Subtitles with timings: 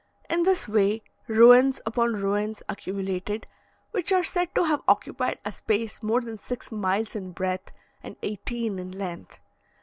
[0.31, 3.45] In this way, ruins upon ruins accumulated,
[3.91, 8.15] which are said to have occupied a space more than six miles in breadth, and
[8.23, 9.37] eighteen in length.